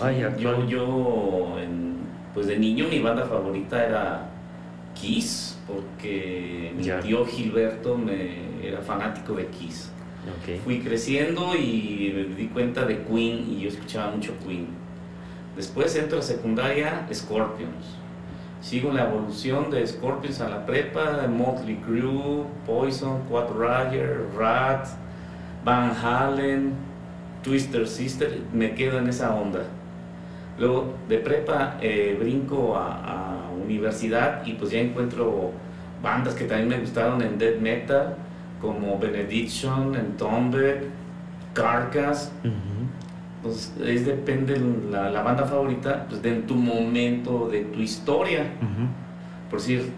[0.00, 1.56] Ay, yo, yo
[2.32, 4.30] pues de niño mi banda favorita era
[4.94, 9.90] Kiss, porque mi tío Gilberto me, era fanático de Kiss.
[10.62, 14.68] Fui creciendo y me di cuenta de Queen y yo escuchaba mucho Queen.
[15.56, 17.99] Después entro a secundaria, Scorpions.
[18.60, 24.86] Sigo la evolución de Scorpions a la prepa, Motley Crue, Poison, Quad Roger, Rat,
[25.64, 26.74] Van Halen,
[27.42, 29.60] Twister Sister, me quedo en esa onda.
[30.58, 35.52] Luego de prepa eh, brinco a, a, universidad y pues ya encuentro
[36.02, 38.16] bandas que también me gustaron en death metal
[38.60, 40.84] como Benediction, Entombed,
[41.54, 42.32] Carcass.
[43.42, 48.52] Pues es depende la, la, banda favorita pues, de tu momento, de tu historia.
[49.48, 49.90] Por decir,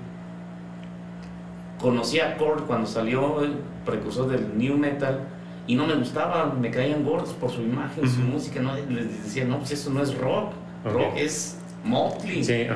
[1.80, 5.26] conocí a Korn cuando salió el precursor del New Metal
[5.66, 8.60] y no me gustaba, me caían gordos por su imagen, su música.
[8.60, 10.52] No, les decía, no, pues eso no es rock,
[10.84, 12.44] rock es Motley.
[12.44, 12.66] Sí,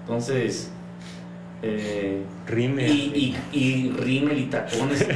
[0.00, 0.72] Entonces,
[1.62, 5.06] eh, Y, y, rímel y tacones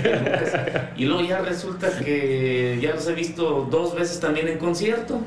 [0.97, 5.21] y luego ya resulta que ya los he visto dos veces también en concierto.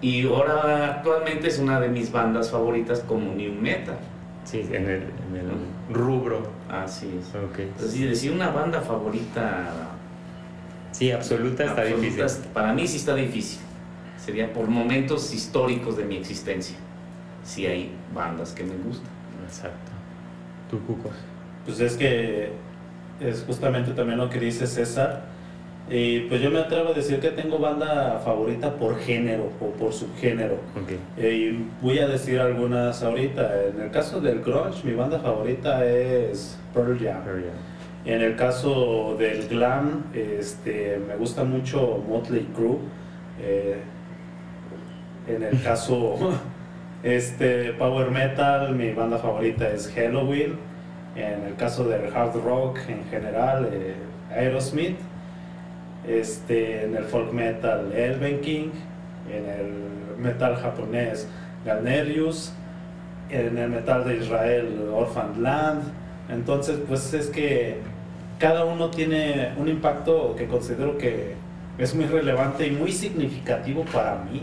[0.00, 3.96] Y ahora actualmente es una de mis bandas favoritas como New Metal.
[4.44, 6.42] Sí, en el, en el rubro.
[6.68, 7.34] Así es.
[7.50, 7.66] Okay.
[7.66, 9.70] Entonces, decir una banda favorita.
[10.92, 12.22] Sí, absoluta está difícil.
[12.52, 13.60] Para mí sí está difícil.
[14.22, 16.76] Sería por momentos históricos de mi existencia.
[17.42, 19.08] Si hay bandas que me gustan.
[19.46, 19.93] Exacto.
[20.70, 21.10] ¿Tú, Cuco?
[21.64, 22.50] Pues es que
[23.20, 25.22] es justamente también lo que dice César.
[25.90, 29.92] Y pues yo me atrevo a decir que tengo banda favorita por género o por
[29.92, 30.58] subgénero.
[31.18, 33.66] y voy a decir algunas ahorita.
[33.66, 37.22] En el caso del grunge, mi banda favorita es Pearl Jam.
[38.06, 42.78] En el caso del glam, este, me gusta mucho Motley Crue.
[43.40, 43.76] Eh,
[45.26, 46.16] en el caso
[47.04, 50.56] Este, power metal, mi banda favorita es Halloween.
[51.14, 53.94] En el caso del hard rock en general, eh,
[54.34, 54.96] Aerosmith.
[56.08, 58.70] Este, en el folk metal, Elven King.
[59.30, 61.28] En el metal japonés,
[61.66, 62.54] Galnerius.
[63.28, 65.82] En el metal de Israel, Orphan Land.
[66.30, 67.80] Entonces, pues es que
[68.38, 71.34] cada uno tiene un impacto que considero que
[71.76, 74.42] es muy relevante y muy significativo para mí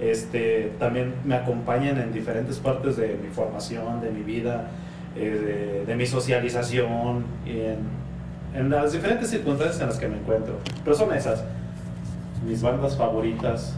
[0.00, 4.70] este, también me acompañan en diferentes partes de mi formación, de mi vida,
[5.14, 7.24] eh, de, mi socialización.
[7.46, 10.54] en las diferentes circunstancias en las que me encuentro.
[10.82, 11.44] Pero son esas,
[12.46, 13.76] mis bandas favoritas.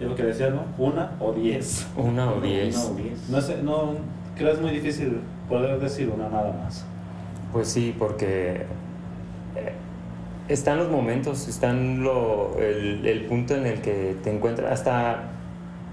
[0.00, 0.64] Es lo que decía, ¿no?
[0.78, 1.86] Una o diez.
[1.94, 2.74] Una o diez.
[2.76, 3.28] Una o diez.
[3.28, 3.94] No sé, no,
[4.36, 6.86] creo es muy difícil poder decir una nada más.
[7.52, 8.64] Pues sí, porque
[9.56, 9.72] eh,
[10.48, 14.72] están los momentos, están lo, el, el punto en el que te encuentras.
[14.72, 15.29] Hasta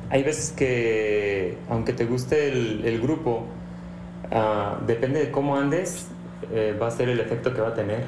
[0.09, 3.45] hay veces que, aunque te guste el, el grupo,
[4.31, 6.07] ah, depende de cómo andes,
[6.51, 8.03] eh, va a ser el efecto que va a tener.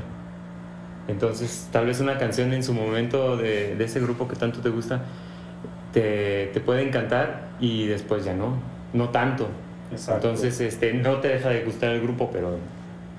[1.07, 4.69] Entonces, tal vez una canción en su momento de, de ese grupo que tanto te
[4.69, 5.01] gusta
[5.91, 8.57] te, te puede encantar y después ya no,
[8.93, 9.49] no tanto.
[9.91, 10.27] Exacto.
[10.27, 12.57] Entonces, este, no te deja de gustar el grupo, pero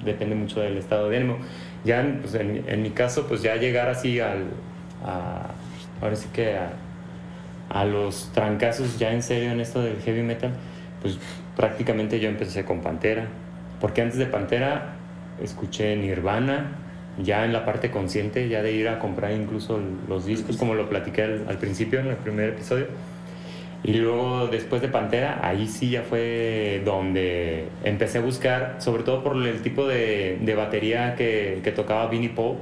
[0.04, 1.38] depende mucho del estado de ánimo.
[1.84, 4.44] Ya, pues, en, en mi caso, pues ya llegar así al,
[5.04, 5.48] a,
[6.00, 6.70] ahora sí que a,
[7.70, 10.52] a los trancazos ya en serio en esto del heavy metal,
[11.00, 11.18] pues
[11.56, 13.28] prácticamente yo empecé con Pantera,
[13.80, 14.96] porque antes de Pantera
[15.42, 16.76] escuché Nirvana,
[17.22, 20.88] ya en la parte consciente, ya de ir a comprar incluso los discos, como lo
[20.88, 22.86] platiqué al, principio en el primer episodio.
[23.82, 29.22] Y luego después de Pantera, ahí sí ya fue donde empecé a buscar, sobre todo
[29.22, 32.56] por el tipo de, de batería que, que tocaba Vinnie Paul,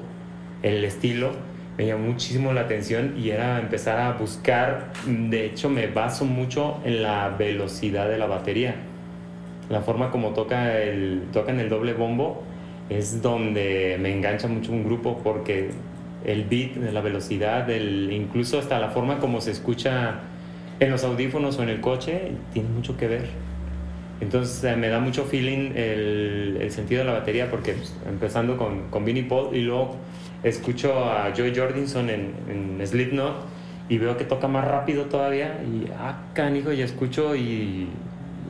[0.62, 1.32] el estilo,
[1.78, 6.80] me llamó muchísimo la atención y era empezar a buscar, de hecho me baso mucho
[6.84, 8.74] en la velocidad de la batería.
[9.70, 12.42] La forma como toca el, tocan el doble bombo
[12.90, 15.70] es donde me engancha mucho un grupo porque
[16.24, 20.16] el beat, la velocidad, el, incluso hasta la forma como se escucha
[20.80, 23.28] en los audífonos o en el coche, tiene mucho que ver.
[24.20, 28.88] Entonces eh, me da mucho feeling el, sentido de la batería porque pues, empezando con,
[28.90, 29.96] con Vinnie Paul y luego
[30.42, 33.46] escucho a Joey Jordison en, en Slipknot
[33.88, 37.88] y veo que toca más rápido todavía y ah, canijo, y escucho y,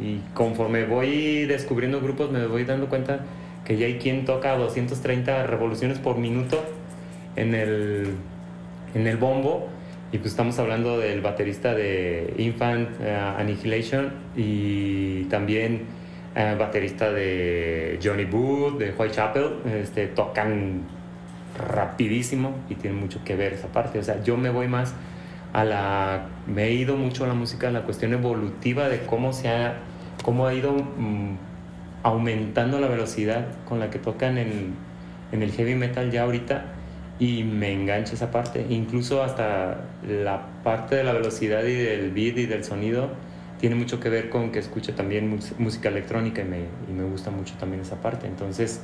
[0.00, 3.20] y conforme voy descubriendo grupos me voy dando cuenta
[3.64, 6.64] que ya hay quien toca 230 revoluciones por minuto
[7.36, 8.14] en el,
[8.94, 9.68] en el bombo.
[10.10, 15.82] Y pues estamos hablando del baterista de Infant eh, Annihilation y también
[16.34, 20.86] eh, baterista de Johnny Booth, de Whitechapel, este, tocan
[21.58, 23.98] rapidísimo y tiene mucho que ver esa parte.
[23.98, 24.94] O sea, yo me voy más
[25.52, 26.26] a la...
[26.46, 29.74] Me he ido mucho a la música, a la cuestión evolutiva de cómo se ha...
[30.24, 31.36] cómo ha ido mm,
[32.02, 34.74] aumentando la velocidad con la que tocan en,
[35.32, 36.64] en el heavy metal ya ahorita
[37.18, 38.64] y me engancha esa parte.
[38.68, 43.10] Incluso hasta la parte de la velocidad y del beat y del sonido
[43.58, 47.30] tiene mucho que ver con que escucho también música electrónica y me, y me gusta
[47.30, 48.26] mucho también esa parte.
[48.26, 48.80] Entonces,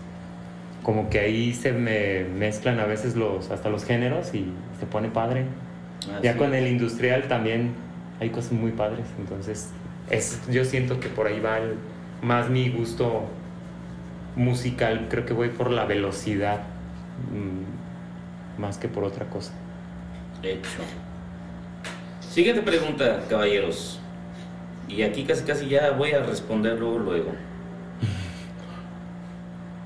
[0.84, 4.46] como que ahí se me mezclan a veces los, hasta los géneros y
[4.78, 5.46] se pone padre.
[6.22, 7.72] ya Así con el industrial también
[8.20, 9.06] hay cosas muy padres.
[9.18, 9.70] Entonces,
[10.10, 11.74] es, yo siento que por ahí va el-
[12.22, 13.24] más mi gusto
[14.36, 15.06] musical.
[15.10, 16.60] Creo que voy por la velocidad
[17.32, 19.52] mm, más que por otra cosa.
[20.42, 20.82] Hecho.
[22.20, 24.00] Siguiente pregunta, caballeros.
[24.88, 27.32] Y aquí casi casi ya voy a responder luego luego.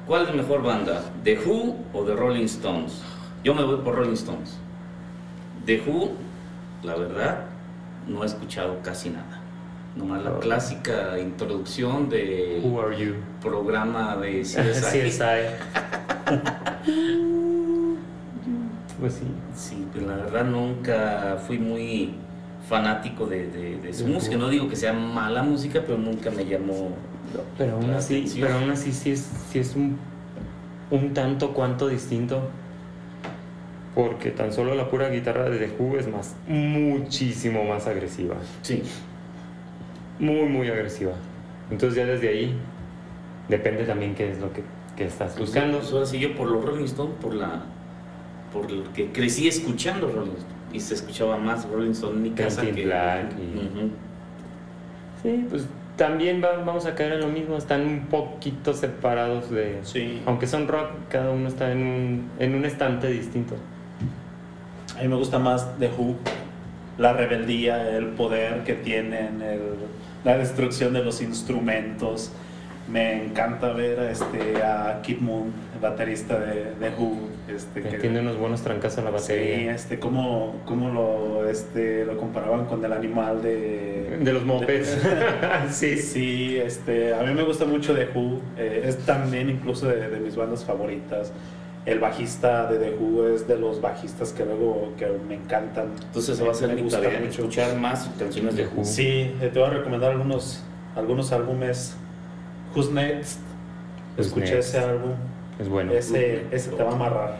[0.08, 1.02] ¿Cuál es mejor banda?
[1.22, 3.02] ¿The Who o The Rolling Stones?
[3.44, 4.58] Yo me voy por Rolling Stones.
[5.66, 6.12] The Who,
[6.82, 7.40] la verdad,
[8.06, 9.42] no he escuchado casi nada.
[9.96, 10.40] Nomás la Oh.
[10.40, 13.16] clásica introducción de Who are you?
[13.42, 15.10] programa de CSI.
[15.10, 15.24] CSI.
[19.00, 19.24] pues sí.
[19.54, 22.14] Sí, pero la verdad nunca fui muy
[22.68, 24.36] fanático de, de- de su música.
[24.36, 26.90] No digo que sea mala música, pero nunca me llamó.
[27.56, 29.98] Pero aún así, pero aún así sí es, sí es un,
[30.90, 32.42] un tanto cuanto distinto.
[33.94, 38.36] Porque tan solo la pura guitarra de The Who es más, muchísimo más agresiva.
[38.62, 38.82] Sí.
[40.20, 41.12] Muy, muy agresiva.
[41.70, 42.54] Entonces ya desde ahí
[43.48, 44.62] depende también qué es lo que,
[44.96, 45.78] que estás buscando.
[45.78, 47.64] Pues ahora sí, yo por los Rolling Stones, por la.
[48.52, 50.58] por lo que crecí escuchando Rolling Stones.
[50.72, 52.84] Y se escuchaba más Rolling Stones en mi casa que.
[52.84, 53.90] Black y-.
[55.22, 55.66] Sí, pues
[55.98, 57.58] también va- vamos a caer en lo mismo.
[57.58, 59.80] Están un poquito separados de...
[59.82, 60.22] Sí.
[60.24, 63.56] Aunque son rock, cada uno está en un, en un estante distinto.
[64.98, 66.14] A mí me gusta más The Who,
[66.96, 69.76] la rebeldía, el poder que tienen, el-
[70.24, 72.32] la destrucción de los instrumentos.
[72.90, 77.18] Me encanta ver a, este, a Kid Moon, el baterista de The Who.
[77.54, 79.74] Este, Que que- tiene unos buenos trancazos en la Sí, batería.
[79.74, 84.18] este, cómo, cómo lo, este, lo comparaban con el animal de...
[84.20, 84.98] De los mopeds.
[85.70, 85.96] sí.
[85.96, 90.20] Sí, este, a mí me gusta mucho The Who, eh, es también incluso de, de
[90.20, 91.32] mis bandas favoritas.
[91.86, 95.92] El bajista de The Who es de los bajistas que luego que me encantan.
[96.04, 97.30] Entonces Me- va a ser me mi tarea mucho.
[97.42, 98.84] escuchar más canciones de Who.
[98.84, 100.62] Sí, eh, te voy a recomendar algunos,
[100.94, 101.96] algunos álbumes.
[102.76, 103.38] Who's Next?
[104.18, 104.68] Who's Escuché Next.
[104.74, 105.12] ese álbum.
[105.58, 105.92] Es bueno.
[105.92, 107.36] Ese, ese te va a amarrar.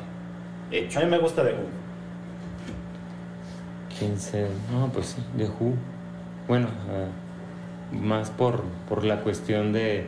[0.71, 1.01] Hecho.
[1.01, 1.67] A mí me gusta de Who.
[3.99, 4.47] 15.
[4.73, 5.75] No, pues sí, de Who.
[6.47, 7.07] Bueno, ah,
[7.95, 10.07] más por, por la cuestión de,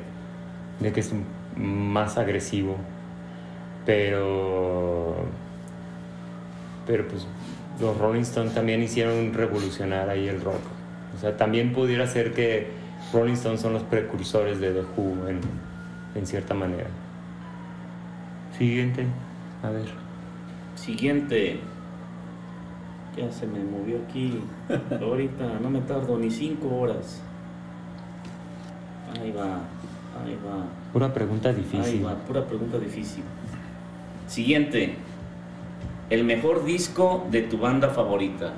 [0.80, 1.12] de que es
[1.56, 2.76] más agresivo.
[3.86, 5.16] Pero.
[6.86, 7.26] Pero pues
[7.80, 10.60] los Rolling Stones también hicieron revolucionar ahí el rock.
[11.16, 12.68] O sea, también pudiera ser que
[13.12, 15.40] Rolling Stones son los precursores de The Who en,
[16.14, 16.88] en cierta manera.
[18.60, 19.06] Siguiente.
[19.62, 19.86] A ver.
[20.74, 21.60] Siguiente.
[23.16, 24.38] Ya se me movió aquí.
[25.00, 27.22] Ahorita no me tardo ni cinco horas.
[29.18, 29.60] Ahí va,
[30.22, 30.66] ahí va.
[30.92, 32.04] Pura pregunta Ahí difícil.
[32.04, 33.24] va, pura pregunta difícil.
[34.26, 34.94] Siguiente.
[36.10, 38.52] El mejor disco de tu banda favorita.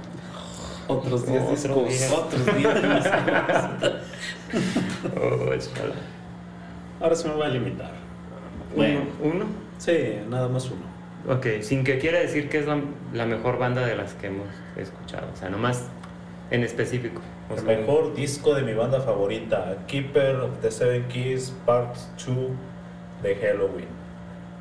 [0.89, 2.19] Otros 10 Otro discos.
[2.19, 3.93] Otros 10 discos.
[5.17, 5.51] Oh.
[7.01, 7.93] Ahora sí me voy a limitar.
[8.75, 9.62] Bueno, ¿Uno?
[9.83, 10.83] Sí, nada más uno.
[11.35, 12.81] Ok, sin que quiera decir que es la,
[13.13, 15.27] la mejor banda de las que hemos escuchado.
[15.33, 15.89] O sea, nomás
[16.53, 17.21] en específico.
[17.51, 22.37] O El mejor disco de mi banda favorita, Keeper of the Seven Keys, Part 2
[23.25, 23.89] de Halloween.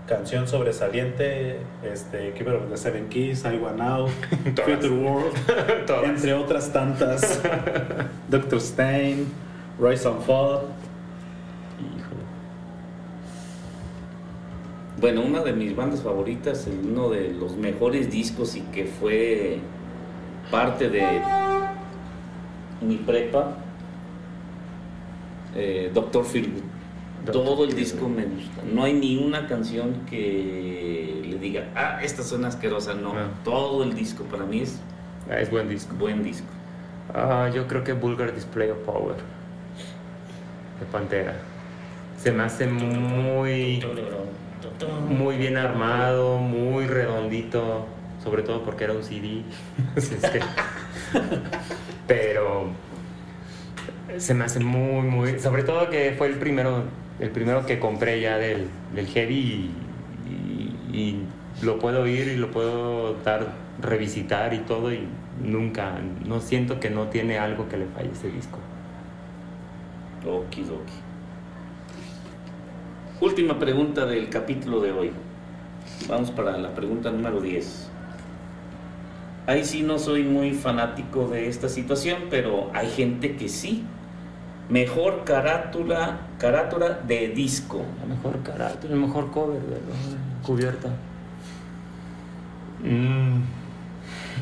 [0.08, 4.10] Canción sobresaliente, este, Keeper of the Seven Keys, I Want Out.
[4.66, 5.36] Future World,
[6.04, 7.44] entre otras tantas.
[8.28, 9.28] Doctor Stein,
[9.78, 10.62] Rise and Fall.
[15.02, 19.58] Bueno, una de mis bandas favoritas, uno de los mejores discos y que fue
[20.52, 21.22] parte de
[22.82, 23.58] mi prepa,
[25.56, 26.24] eh, Doctor.
[27.26, 27.34] Dr.
[27.34, 28.62] Todo el disco me gusta.
[28.74, 32.94] No hay ni una canción que le diga, ah, esta suena asquerosa.
[32.94, 33.22] No, No.
[33.44, 34.80] todo el disco para mí es
[35.30, 35.96] Ah, es buen disco.
[35.96, 36.48] buen disco.
[37.14, 39.16] Ah, yo creo que Vulgar Display of Power.
[40.80, 41.36] De Pantera.
[42.18, 43.84] Se me hace muy,
[45.10, 47.86] muy bien armado, muy redondito.
[48.24, 49.42] Sobre todo porque era un CD.
[52.08, 52.68] Pero
[54.18, 55.40] se me hace muy, muy.
[55.40, 56.84] Sobre todo que fue el primero,
[57.20, 59.72] el primero que compré ya del, del Heavy
[60.94, 61.16] y
[61.62, 65.08] lo puedo oír y lo puedo dar, revisitar y todo y
[65.44, 68.60] nunca, no siento que no tiene algo que le falle ese disco.
[70.26, 70.94] Okidoki.
[73.22, 75.12] Última pregunta del capítulo de hoy.
[76.10, 77.88] Vamos para la pregunta número 10.
[79.46, 83.84] Ahí sí no soy muy fanático de esta situación, pero hay gente que sí.
[84.70, 87.84] Mejor carátula, carátula de disco.
[88.00, 90.90] La mejor carátula, el mejor cover de la cubierta.
[92.84, 93.42] Mm.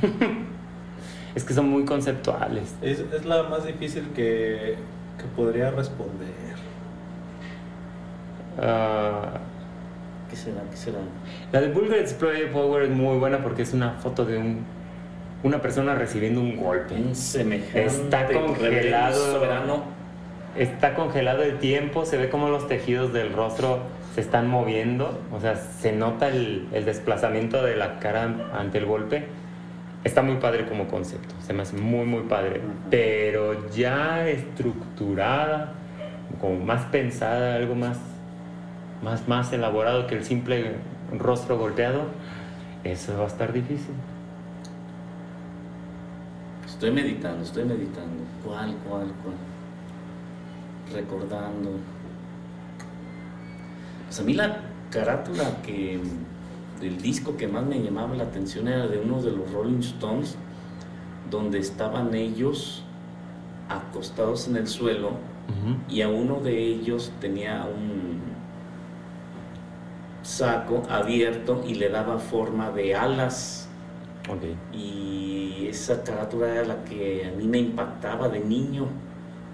[1.35, 2.75] es que son muy conceptuales.
[2.81, 4.77] Es, es la más difícil que,
[5.17, 6.48] que podría responder.
[8.61, 9.31] Ah,
[10.29, 10.61] ¿Qué será?
[10.69, 10.99] ¿Qué será?
[11.51, 14.63] la de Vulgar Display Power es muy buena porque es una foto de un,
[15.43, 16.93] una persona recibiendo un golpe.
[16.95, 18.57] Un semejante Está congelado.
[18.59, 19.83] rebelde soberano.
[20.55, 23.79] Está congelado el tiempo, se ve como los tejidos del rostro
[24.15, 28.85] se están moviendo, o sea, se nota el, el desplazamiento de la cara ante el
[28.85, 29.27] golpe.
[30.03, 32.61] Está muy padre como concepto, se me hace muy, muy padre.
[32.89, 35.73] Pero ya estructurada,
[36.41, 37.99] como más pensada, algo más,
[39.03, 40.75] más, más elaborado que el simple
[41.17, 42.03] rostro golpeado,
[42.83, 43.93] eso va a estar difícil.
[46.65, 48.23] Estoy meditando, estoy meditando.
[48.45, 49.35] ¿Cuál, cuál, cuál?
[50.93, 51.71] Recordando.
[54.05, 54.59] Pues a mí la
[54.89, 55.99] carátula que
[56.79, 60.37] del disco que más me llamaba la atención era de uno de los Rolling Stones,
[61.29, 62.83] donde estaban ellos
[63.67, 65.11] acostados en el suelo
[65.89, 68.08] y a uno de ellos tenía un
[70.29, 73.67] saco abierto y le daba forma de alas
[74.29, 74.43] Ok.
[74.75, 78.85] y esa carátula era la que a mí me impactaba de niño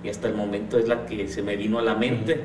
[0.04, 2.42] y hasta el momento es la que se me vino a la mente.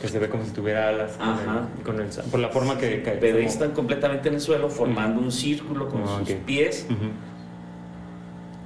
[0.00, 1.68] Que se ve como si tuviera alas Ajá.
[1.78, 3.18] el- con el, por la forma que cae.
[3.18, 6.86] Pero como- están completamente en el suelo formando un círculo con Ah, sus pies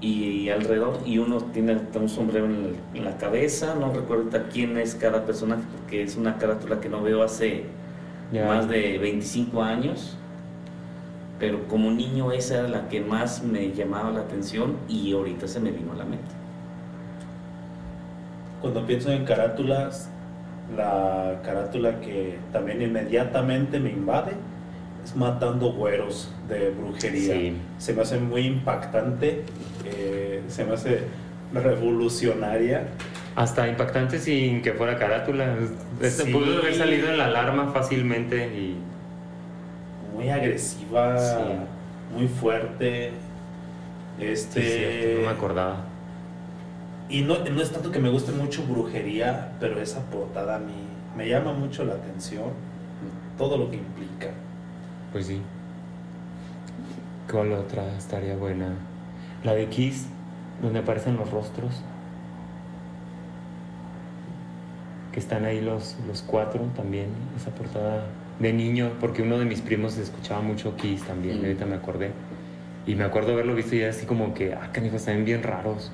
[0.00, 3.74] y un y uno tiene un sombrero en, la cabeza.
[3.78, 7.64] No recuerdo quién es cada personaje porque es una carátula que no veo hace
[8.32, 10.16] Más de 25 años.
[11.38, 15.60] Pero como niño esa era la que más me llamaba la atención y ahorita se
[15.60, 16.34] me vino a la mente.
[18.62, 20.08] Cuando pienso en carátulas,
[20.74, 24.32] la carátula que también inmediatamente me invade
[25.04, 27.34] es Matando Güeros de Brujería.
[27.34, 27.56] Sí.
[27.78, 29.44] Se me hace muy impactante,
[29.84, 31.02] eh, se me hace
[31.52, 32.88] revolucionaria.
[33.36, 35.56] Hasta impactante sin que fuera carátula.
[36.00, 36.32] Este Sí.
[36.32, 38.78] Pudo haber salido en la alarma fácilmente y
[40.14, 41.16] muy agresiva,
[42.16, 43.12] muy fuerte.
[44.18, 45.16] Este.
[45.18, 45.84] no me acordaba.
[47.08, 50.74] Y no, no es tanto que me guste mucho brujería, pero esa portada a mí
[51.16, 52.50] me llama mucho la atención.
[53.36, 54.30] Todo lo que implica.
[55.12, 55.42] Pues sí.
[57.30, 58.74] ¿Cuál otra estaría buena?
[59.44, 60.06] La de Kiss,
[60.62, 61.82] donde aparecen los rostros.
[65.16, 67.06] Que están ahí los, los cuatro también.
[67.40, 68.04] Esa portada
[68.38, 72.10] de niño, porque uno de mis primos escuchaba mucho Kiss también, ahorita me acordé.
[72.86, 75.90] Y me acuerdo haberlo visto y así como que, ah, canijos, están bien raros.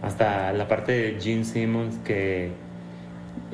[0.00, 2.50] Hasta la parte de Gene Simmons que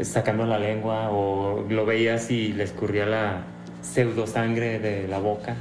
[0.03, 3.43] sacando la lengua o lo veías y le escurría la
[3.83, 5.57] pseudo sangre de la boca.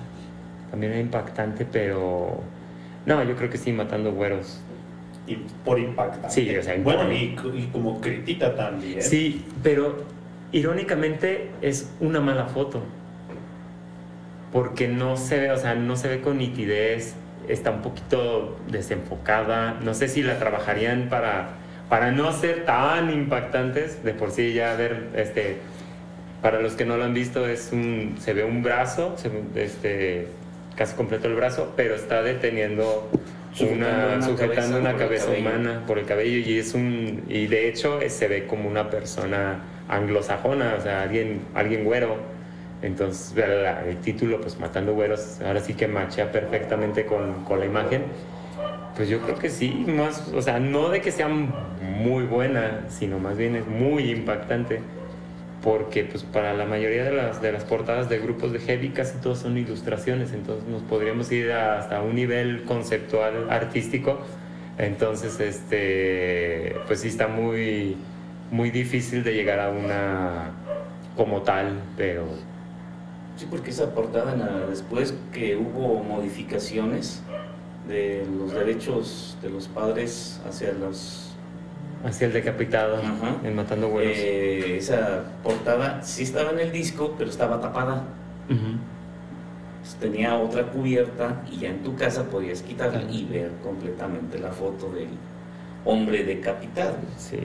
[0.69, 2.41] También era impactante, pero
[3.07, 4.61] no, yo creo que sí, matando güeros.
[5.26, 6.30] Y por impactante.
[6.30, 9.01] Sí, o sea, bueno, y, y como crítica también.
[9.01, 10.03] Sí, pero
[10.51, 12.82] irónicamente es una mala foto.
[14.51, 17.15] Porque no se ve, o sea, no se ve con nitidez,
[17.47, 19.80] está un poquito desenfocada.
[19.82, 21.49] No sé si la trabajarían para,
[21.89, 24.03] para no ser tan impactantes.
[24.03, 25.57] De por sí ya ver, este,
[26.41, 29.15] para los que no lo han visto, es un, se ve un brazo,
[29.55, 30.28] este,
[30.76, 33.09] casi completo el brazo, pero está deteniendo
[33.62, 38.28] una, sujetando una cabeza humana por el cabello y es un y de hecho se
[38.28, 42.18] ve como una persona anglosajona, o sea, alguien, alguien güero.
[42.82, 43.34] Entonces,
[43.88, 48.04] el título, pues Matando Güeros, ahora sí que machea perfectamente con, con, la imagen.
[48.97, 53.20] Pues yo creo que sí, más, o sea, no de que sea muy buena, sino
[53.20, 54.82] más bien es muy impactante.
[55.64, 59.18] Porque pues para la mayoría de las, de las portadas de grupos de heavy casi
[59.20, 64.20] todos son ilustraciones, entonces nos podríamos ir hasta un nivel conceptual artístico.
[64.78, 67.95] Entonces, este, pues sí está muy,
[68.51, 70.51] muy difícil de llegar a una
[71.16, 72.26] como tal, pero...
[73.38, 74.36] Sí, porque esa portada
[74.68, 77.24] después que hubo modificaciones
[77.88, 81.32] de los derechos de los padres hacia los...
[82.04, 82.97] Hacia el decapitado,
[83.43, 84.18] en Matando Huevos.
[84.18, 88.04] Eh, esa portada sí estaba en el disco, pero estaba tapada.
[89.99, 94.91] tenía otra cubierta y ya en tu casa podías quitarla y ver completamente la foto
[94.91, 95.10] del
[95.86, 96.95] hombre decapitado.
[97.18, 97.39] Sí.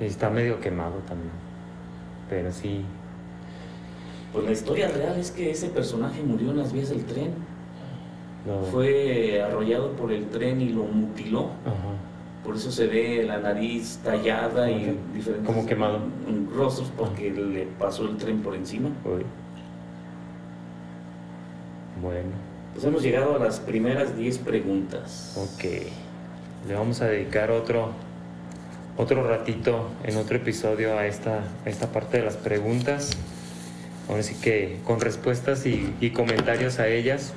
[0.00, 1.32] Está medio quemado también.
[2.28, 2.84] Pero sí.
[4.32, 7.32] Pues la historia real es que ese personaje murió en las vías del tren.
[8.72, 11.50] Fue arrollado por el tren y lo mutiló.
[12.44, 15.46] Por eso se ve la nariz tallada y diferentes.
[15.46, 16.00] Como quemado.
[16.54, 18.90] Rostros porque le pasó el tren por encima.
[22.00, 22.30] Bueno.
[22.72, 25.34] Pues hemos llegado a las primeras 10 preguntas.
[25.36, 25.64] Ok.
[26.66, 27.90] Le vamos a dedicar otro
[28.96, 33.16] otro ratito en otro episodio a esta, esta parte de las preguntas.
[34.08, 37.32] Ahora sí que con respuestas y, comentarios a ellas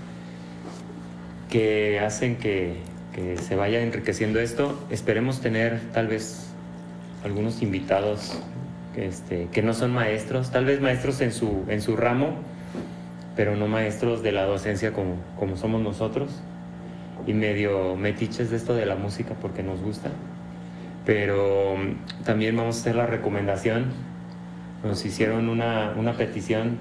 [1.49, 2.75] que hacen que,
[3.37, 4.77] se vaya enriqueciendo esto.
[4.89, 6.47] Esperemos tener tal vez
[7.23, 8.39] algunos invitados
[8.95, 12.35] este, que no son maestros, tal vez maestros en su, en su ramo,
[13.35, 16.31] pero no maestros de la docencia como, como somos nosotros,
[17.27, 20.11] y medio metiches de esto de la música porque nos gusta
[21.05, 23.85] pero mm, también vamos a hacer la recomendación.
[24.83, 26.77] Nos hicieron una, una petición,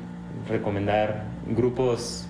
[0.48, 2.26] recomendar grupos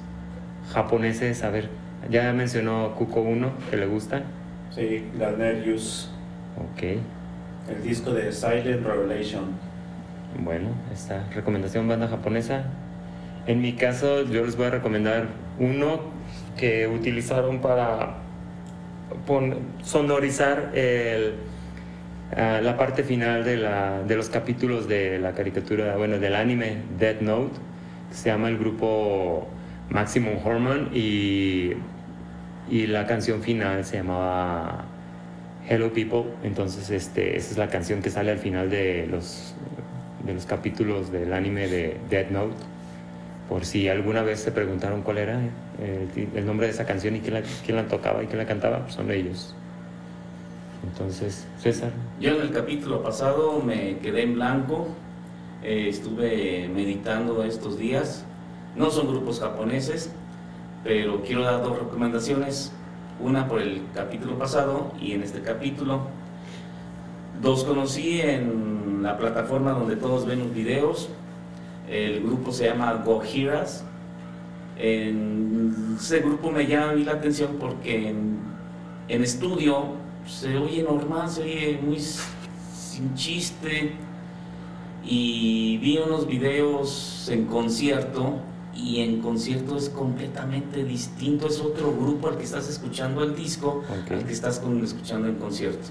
[0.72, 1.70] japoneses, a ver,
[2.10, 4.22] ya mencionó Kuko 1, que le gusta.
[4.70, 6.10] Sí, Garnerius.
[6.56, 6.82] Ok.
[7.68, 9.44] El disco de Silent Revelation.
[10.38, 12.64] Bueno, esta recomendación banda japonesa.
[13.46, 15.28] En mi caso, yo les voy a recomendar
[15.58, 16.00] uno
[16.56, 18.16] que utilizaron para
[19.82, 21.34] sonorizar el
[22.36, 27.20] la parte final de, la, de, los capítulos de la caricatura, bueno, del anime Dead
[27.20, 27.58] Note,
[28.10, 29.46] se llama el grupo
[29.90, 31.74] Maximum Hormone y,
[32.70, 34.84] y la canción final se llamaba
[35.68, 39.54] Hello People, entonces este, esa es la canción que sale al final de los,
[40.24, 42.54] de los capítulos del anime de Dead Note.
[43.48, 45.38] Por si alguna vez se preguntaron cuál era
[45.78, 48.80] el, nombre de esa canción y quién la, quién la tocaba y quién la cantaba,
[48.80, 49.54] pues son ellos.
[50.82, 51.90] Entonces, César.
[52.20, 54.88] Yo en el capítulo pasado me quedé en blanco,
[55.62, 58.24] eh, estuve meditando estos días.
[58.76, 60.10] No son grupos japoneses,
[60.84, 62.72] pero quiero dar dos recomendaciones.
[63.18, 66.02] Una por el capítulo pasado y en este capítulo.
[67.40, 71.08] Dos conocí en la plataforma donde todos ven los videos.
[71.88, 73.84] El grupo se llama Gohiras.
[74.76, 79.94] En ese grupo me llama la atención porque en estudio
[80.26, 83.92] se oye normal, se oye muy sin chiste.
[85.04, 88.38] Y vi unos videos en concierto
[88.76, 93.82] y en concierto es completamente distinto, es otro grupo al que estás escuchando el disco,
[93.90, 95.88] al que estás escuchando en concierto.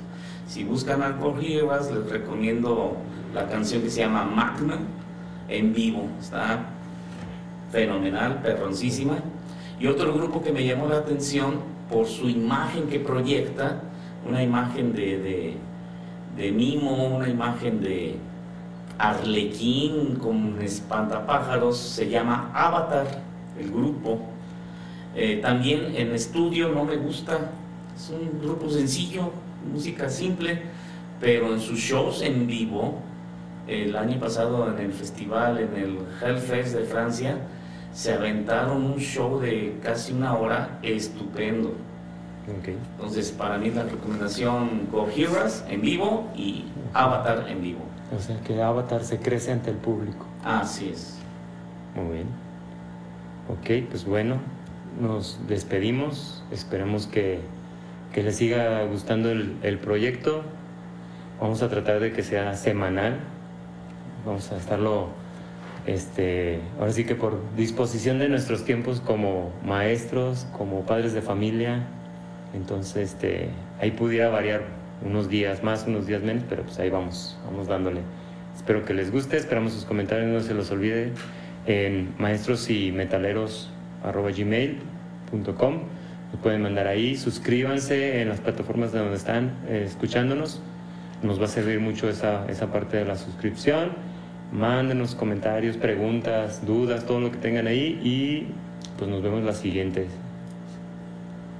[0.47, 2.97] Si buscan a Heroes, les recomiendo
[3.33, 4.79] la canción que se llama Magna
[5.47, 6.65] en vivo, está
[7.71, 9.15] fenomenal, perroncísima.
[9.79, 11.55] Y otro grupo que me llamó la atención
[11.89, 13.81] por su imagen que proyecta,
[14.27, 15.57] una imagen de,
[16.37, 18.17] de mimo, una imagen de
[18.97, 23.07] arlequín con espantapájaros, se llama Avatar,
[23.59, 24.19] el grupo.
[25.15, 27.51] Eh, también en estudio no me gusta,
[27.95, 29.31] es un grupo sencillo,
[29.71, 30.61] música simple,
[31.19, 32.95] pero en sus shows en vivo,
[33.67, 37.37] el año pasado en el festival, en el Hellfest de Francia,
[37.93, 41.73] se aventaron un show de casi una hora estupendo.
[42.65, 47.92] Entonces, para mí la recomendación Go Heroes en vivo y Avatar en vivo.
[48.15, 50.25] O sea que Avatar se crece ante el público.
[50.43, 51.17] Así es.
[51.95, 52.27] Muy bien.
[53.49, 54.37] Ok, pues bueno,
[55.01, 56.43] nos despedimos.
[56.51, 57.39] Esperemos que,
[58.13, 60.43] que les siga gustando el, el, proyecto.
[61.41, 63.19] Vamos a tratar de que sea semanal.
[64.25, 65.09] Vamos a estarlo,
[65.85, 71.83] este, ahora sí que por disposición de nuestros tiempos como maestros, como padres de familia.
[72.53, 73.49] Entonces, este,
[73.81, 78.01] ahí pudiera variar unos días más, unos días menos, pero pues ahí vamos, vamos dándole.
[78.55, 81.11] Espero que les guste, esperamos sus comentarios, no se los olvide
[81.65, 83.69] en maestros y metaleros
[84.03, 85.79] gmail.com.
[86.31, 90.61] Nos pueden mandar ahí, suscríbanse en las plataformas de donde están eh, escuchándonos.
[91.21, 93.91] Nos va a servir mucho esa, esa parte de la suscripción.
[94.51, 98.47] Mándenos comentarios, preguntas, dudas, todo lo que tengan ahí y
[98.97, 100.07] pues nos vemos la siguiente.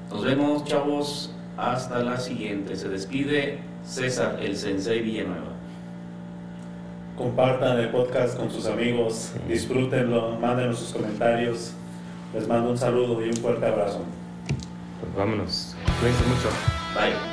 [0.09, 1.33] Nos vemos, chavos.
[1.57, 2.75] Hasta la siguiente.
[2.75, 5.53] Se despide César, el Sensei Villanueva.
[7.17, 11.73] Compartan el podcast con sus amigos, disfrútenlo, mándenos sus comentarios.
[12.33, 14.01] Les mando un saludo y un fuerte abrazo.
[14.99, 15.75] Pues vámonos.
[15.99, 16.49] Cuídense mucho.
[16.95, 17.32] Bye.